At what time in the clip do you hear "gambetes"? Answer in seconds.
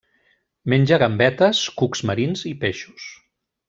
1.03-1.61